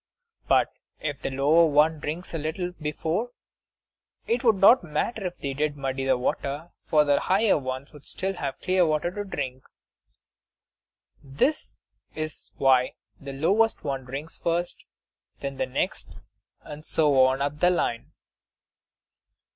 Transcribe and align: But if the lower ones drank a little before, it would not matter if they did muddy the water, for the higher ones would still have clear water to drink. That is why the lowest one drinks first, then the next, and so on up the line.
But 0.47 0.73
if 0.99 1.21
the 1.21 1.29
lower 1.29 1.67
ones 1.67 2.01
drank 2.01 2.33
a 2.33 2.39
little 2.39 2.71
before, 2.81 3.29
it 4.25 4.43
would 4.43 4.55
not 4.55 4.83
matter 4.83 5.27
if 5.27 5.37
they 5.37 5.53
did 5.53 5.77
muddy 5.77 6.05
the 6.05 6.17
water, 6.17 6.71
for 6.87 7.03
the 7.03 7.19
higher 7.19 7.55
ones 7.55 7.93
would 7.93 8.07
still 8.07 8.33
have 8.33 8.59
clear 8.61 8.83
water 8.83 9.11
to 9.11 9.23
drink. 9.23 9.63
That 11.23 11.61
is 12.15 12.51
why 12.57 12.95
the 13.19 13.33
lowest 13.33 13.83
one 13.83 14.03
drinks 14.05 14.39
first, 14.39 14.85
then 15.39 15.57
the 15.57 15.67
next, 15.67 16.15
and 16.63 16.83
so 16.83 17.23
on 17.27 17.39
up 17.39 17.59
the 17.59 17.69
line. 17.69 18.11